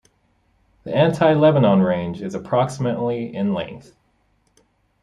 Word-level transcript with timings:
The 0.83 0.95
Anti-Lebanon 0.95 1.83
range 1.83 2.23
is 2.23 2.33
approximately 2.33 3.35
in 3.35 3.53
length. 3.53 3.95